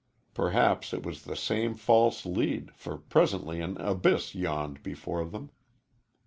Perhaps 0.33 0.93
it 0.95 1.05
was 1.05 1.21
the 1.25 1.35
same 1.35 1.75
false 1.75 2.25
lead, 2.25 2.71
for 2.73 2.97
presently 2.97 3.61
an 3.61 3.77
abyss 3.77 4.33
yawned 4.33 4.81
before 4.81 5.23
them. 5.25 5.51